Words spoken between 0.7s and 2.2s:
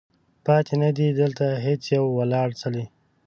نه دی، دلته هیڅ یو